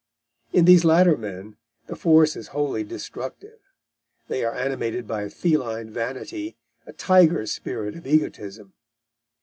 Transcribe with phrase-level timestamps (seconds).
[0.51, 3.59] In these latter men the force is wholly destructive;
[4.29, 8.73] they are animated by a feline vanity, a tiger spirit of egotism.